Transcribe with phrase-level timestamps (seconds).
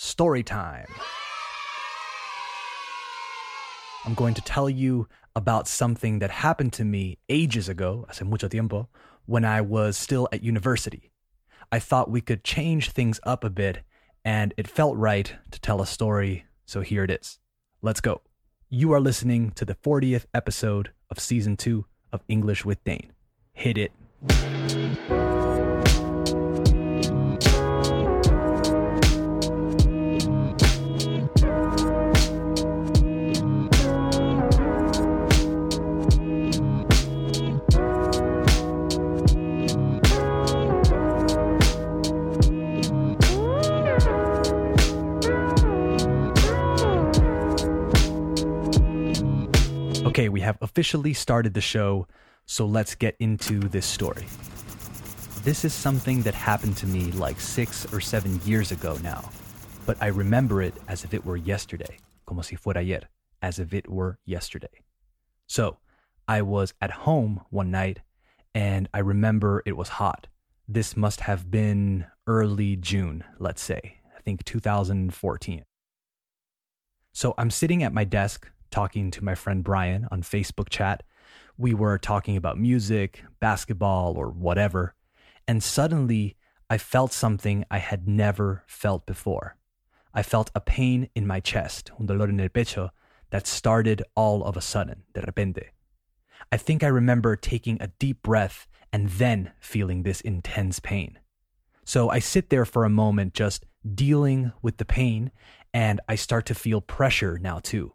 [0.00, 0.86] story time.
[4.06, 8.48] I'm going to tell you about something that happened to me ages ago, hace mucho
[8.48, 8.88] tiempo,
[9.26, 11.12] when I was still at university.
[11.70, 13.80] I thought we could change things up a bit,
[14.24, 17.38] and it felt right to tell a story, so here it is.
[17.82, 18.22] Let's go.
[18.70, 23.12] You are listening to the 40th episode of season two of English with Dane.
[23.52, 23.92] Hit it.
[50.40, 52.06] We have officially started the show,
[52.46, 54.24] so let's get into this story.
[55.44, 59.28] This is something that happened to me like six or seven years ago now,
[59.84, 63.02] but I remember it as if it were yesterday, como si fuera ayer,
[63.42, 64.80] as if it were yesterday.
[65.46, 65.76] So,
[66.26, 67.98] I was at home one night
[68.54, 70.26] and I remember it was hot.
[70.66, 75.64] This must have been early June, let's say, I think 2014.
[77.12, 81.02] So I'm sitting at my desk talking to my friend Brian on Facebook chat.
[81.56, 84.94] We were talking about music, basketball, or whatever.
[85.46, 86.36] And suddenly
[86.68, 89.56] I felt something I had never felt before.
[90.14, 92.90] I felt a pain in my chest, un dolor en el pecho,
[93.30, 95.70] that started all of a sudden, de repente.
[96.50, 101.18] I think I remember taking a deep breath and then feeling this intense pain.
[101.84, 105.30] So I sit there for a moment just dealing with the pain,
[105.72, 107.92] and I start to feel pressure now too.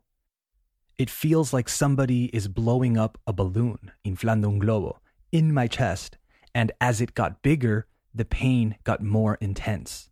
[0.97, 6.17] It feels like somebody is blowing up a balloon, inflando un globo, in my chest,
[6.53, 10.09] and as it got bigger, the pain got more intense.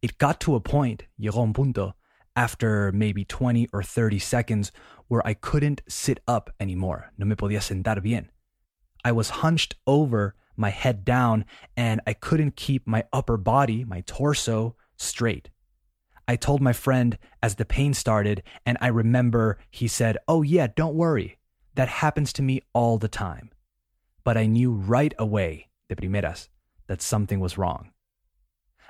[0.00, 1.94] It got to a point, llegó un punto,
[2.34, 4.72] after maybe 20 or 30 seconds
[5.08, 7.12] where I couldn't sit up anymore.
[7.18, 8.30] No me podía sentar bien.
[9.04, 11.44] I was hunched over, my head down,
[11.76, 15.50] and I couldn't keep my upper body, my torso, straight.
[16.28, 20.66] I told my friend as the pain started, and I remember he said, Oh, yeah,
[20.76, 21.38] don't worry.
[21.74, 23.50] That happens to me all the time.
[24.24, 26.50] But I knew right away, de primeras,
[26.86, 27.92] that something was wrong.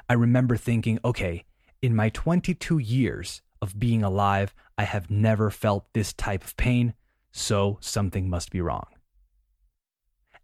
[0.09, 1.45] I remember thinking, okay,
[1.81, 6.95] in my 22 years of being alive, I have never felt this type of pain,
[7.31, 8.87] so something must be wrong.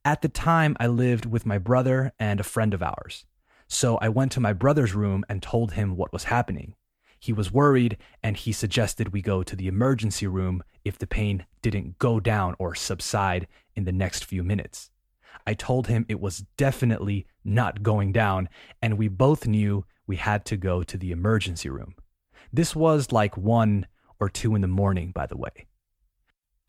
[0.05, 3.25] At the time, I lived with my brother and a friend of ours.
[3.66, 6.75] So I went to my brother's room and told him what was happening.
[7.24, 11.46] He was worried and he suggested we go to the emergency room if the pain
[11.62, 14.90] didn't go down or subside in the next few minutes.
[15.46, 18.50] I told him it was definitely not going down,
[18.82, 21.94] and we both knew we had to go to the emergency room.
[22.52, 23.86] This was like one
[24.20, 25.66] or two in the morning, by the way.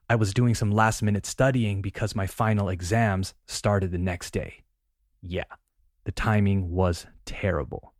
[0.09, 4.63] I was doing some last minute studying because my final exams started the next day.
[5.21, 5.51] Yeah,
[6.05, 7.94] the timing was terrible.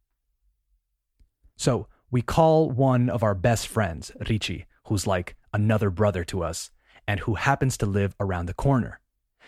[1.58, 6.72] So we call one of our best friends, Richie, who's like another brother to us
[7.08, 9.00] and who happens to live around the corner.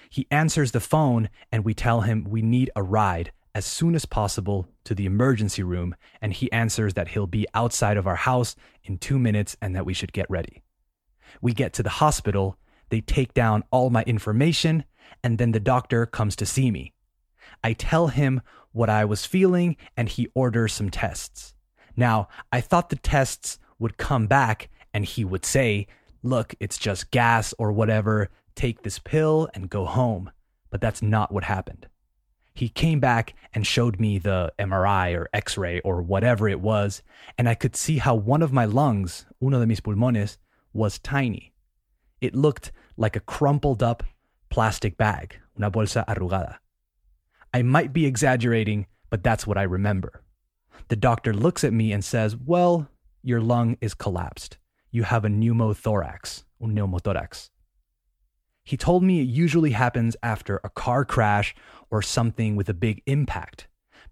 [0.09, 4.05] He answers the phone and we tell him we need a ride as soon as
[4.05, 5.95] possible to the emergency room.
[6.21, 9.85] And he answers that he'll be outside of our house in two minutes and that
[9.85, 10.63] we should get ready.
[11.41, 12.57] We get to the hospital,
[12.89, 14.85] they take down all my information,
[15.23, 16.93] and then the doctor comes to see me.
[17.63, 18.41] I tell him
[18.71, 21.55] what I was feeling and he orders some tests.
[21.97, 25.87] Now, I thought the tests would come back and he would say,
[26.23, 28.29] Look, it's just gas or whatever.
[28.55, 30.31] Take this pill and go home.
[30.69, 31.87] But that's not what happened.
[32.53, 37.03] He came back and showed me the MRI or X ray or whatever it was,
[37.37, 40.39] and I could see how one of my lungs, uno de mis pulmones,
[40.73, 41.53] was tiny.
[42.19, 44.03] It looked like a crumpled up
[44.49, 46.57] plastic bag, una bolsa arrugada.
[47.53, 50.23] I might be exaggerating, but that's what I remember.
[50.89, 52.89] The doctor looks at me and says, Well,
[53.23, 54.57] your lung is collapsed.
[54.91, 57.49] You have a pneumothorax, un neumotórax.
[58.63, 61.55] He told me it usually happens after a car crash
[61.89, 63.67] or something with a big impact,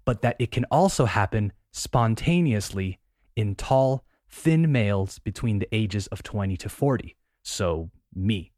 [0.06, 3.00] but that it can also happen spontaneously
[3.36, 7.18] in tall, thin males between the ages of 20 to 40.
[7.44, 8.54] So, me.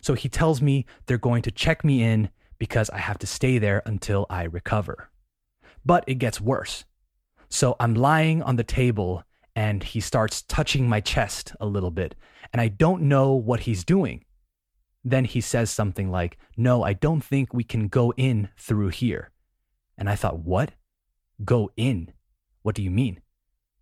[0.00, 3.58] So he tells me they're going to check me in because I have to stay
[3.58, 5.10] there until I recover.
[5.84, 6.84] But it gets worse.
[7.48, 12.14] So I'm lying on the table and he starts touching my chest a little bit,
[12.52, 14.22] and I don't know what he's doing.
[15.02, 19.30] Then he says something like, No, I don't think we can go in through here.
[19.96, 20.72] And I thought, What?
[21.44, 22.12] Go in?
[22.62, 23.20] What do you mean?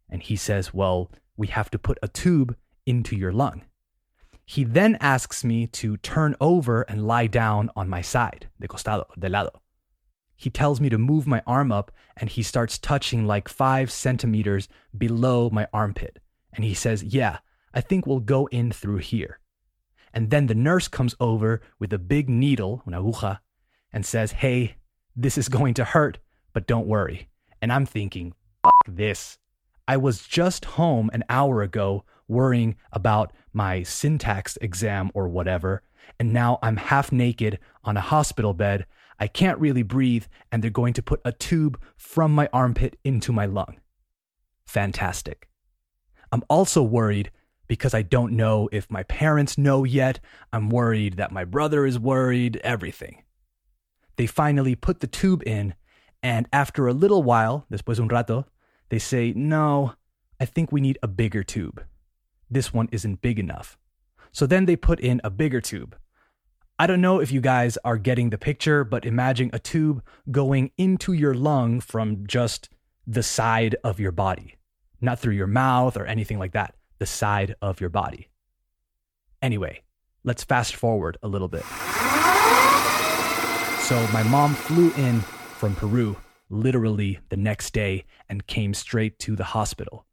[0.09, 2.57] And he says, Well, we have to put a tube
[2.87, 3.63] into your lung.
[4.47, 9.07] He then asks me to turn over and lie down on my side, de costado,
[9.19, 9.51] de lado.
[10.37, 14.69] He tells me to move my arm up and he starts touching like five centimeters
[14.97, 16.19] below my armpit.
[16.53, 17.39] And he says, Yeah,
[17.73, 19.41] I think we'll go in through here.
[20.13, 23.41] And then the nurse comes over with a big needle, una aguja,
[23.93, 24.77] and says, Hey,
[25.17, 26.19] this is going to hurt,
[26.53, 27.29] but don't worry.
[27.61, 28.35] And I'm thinking,
[28.87, 29.39] this.
[29.87, 35.83] I was just home an hour ago worrying about my syntax exam or whatever,
[36.19, 38.87] and now I'm half naked on a hospital bed.
[39.19, 43.33] I can't really breathe, and they're going to put a tube from my armpit into
[43.33, 43.81] my lung.
[44.67, 45.49] Fantastic.
[46.33, 47.31] I'm also worried
[47.67, 50.21] because I don't know if my parents know yet.
[50.53, 53.23] I'm worried that my brother is worried, everything.
[54.17, 55.75] They finally put the tube in,
[56.23, 58.47] and after a little while, después un rato,
[58.89, 59.95] they say, No,
[60.41, 61.85] I think we need a bigger tube.
[62.51, 63.79] This one isn't big enough.
[64.33, 65.97] So then they put in a bigger tube.
[66.77, 70.73] I don't know if you guys are getting the picture, but imagine a tube going
[70.77, 72.69] into your lung from just
[73.07, 74.57] the side of your body,
[75.01, 78.29] not through your mouth or anything like that, the side of your body.
[79.41, 79.83] Anyway,
[80.25, 81.63] let's fast forward a little bit.
[83.83, 86.17] So, my mom flew in from Peru
[86.51, 90.07] literally the next day and came straight to the hospital.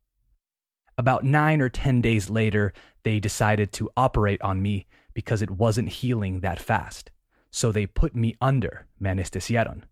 [0.96, 2.72] About nine or 10 days later,
[3.02, 7.12] they decided to operate on me because it wasn't healing that fast.
[7.52, 9.84] So they put me under, me anestesiaron.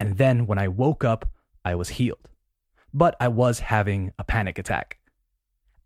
[0.00, 1.28] And then when I woke up,
[1.64, 2.28] I was healed.
[2.92, 4.98] But I was having a panic attack.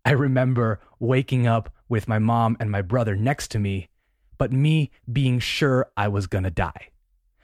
[0.05, 3.89] I remember waking up with my mom and my brother next to me,
[4.37, 6.89] but me being sure I was gonna die.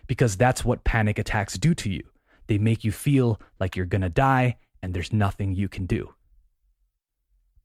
[0.08, 2.04] Because that's what panic attacks do to you.
[2.48, 6.14] They make you feel like you're gonna die and there's nothing you can do.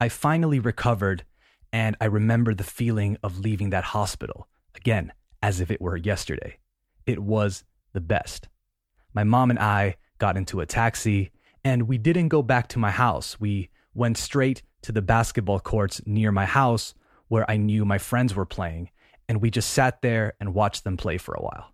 [0.00, 1.25] I finally recovered
[1.72, 5.12] and I remember the feeling of leaving that hospital, again,
[5.43, 6.58] as if it were yesterday.
[7.06, 8.49] It was the best.
[9.14, 11.31] My mom and I got into a taxi,
[11.64, 13.40] and we didn't go back to my house.
[13.40, 16.94] We went straight to the basketball courts near my house
[17.28, 18.90] where I knew my friends were playing,
[19.28, 21.73] and we just sat there and watched them play for a while.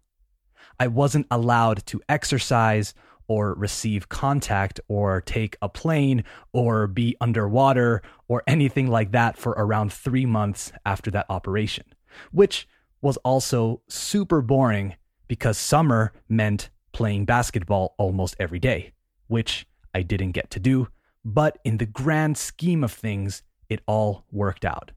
[0.78, 2.92] I wasn't allowed to exercise
[3.28, 9.52] or receive contact or take a plane or be underwater or anything like that for
[9.52, 11.84] around three months after that operation,
[12.32, 12.68] which
[13.00, 14.94] was also super boring
[15.28, 18.92] because summer meant playing basketball almost every day,
[19.26, 20.88] which I didn't get to do.
[21.24, 24.92] But in the grand scheme of things, it all worked out.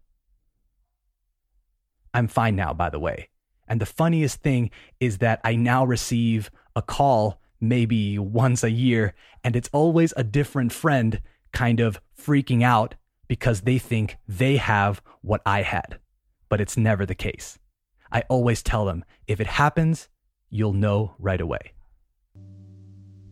[2.14, 3.30] I'm fine now, by the way.
[3.68, 9.14] And the funniest thing is that I now receive a call maybe once a year,
[9.44, 11.22] and it's always a different friend
[11.52, 12.96] kind of freaking out
[13.28, 16.00] because they think they have what I had.
[16.50, 17.60] But it's never the case.
[18.12, 20.10] I always tell them if it happens,
[20.50, 21.74] you'll know right away.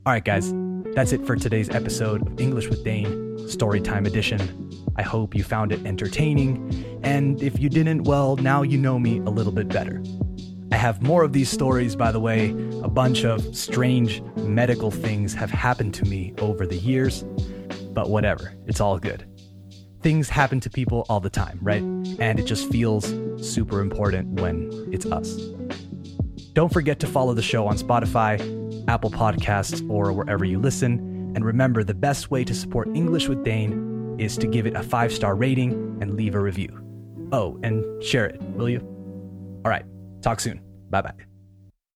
[0.06, 0.54] All right, guys,
[0.94, 4.72] that's it for today's episode of English with Dane, Storytime Edition.
[4.96, 9.18] I hope you found it entertaining, and if you didn't, well, now you know me
[9.20, 10.02] a little bit better.
[10.72, 12.50] I have more of these stories, by the way.
[12.84, 17.24] A bunch of strange medical things have happened to me over the years,
[17.94, 19.26] but whatever, it's all good.
[20.02, 21.82] Things happen to people all the time, right?
[21.82, 23.06] And it just feels
[23.38, 25.38] super important when it's us.
[26.54, 28.40] Don't forget to follow the show on Spotify,
[28.88, 31.34] Apple Podcasts, or wherever you listen.
[31.36, 34.84] And remember, the best way to support English with Dane is to give it a
[34.84, 36.80] five star rating and leave a review.
[37.32, 38.80] Oh, and share it, will you?
[39.64, 39.86] All right.
[40.22, 40.62] Talk soon.
[40.90, 41.27] Bye bye.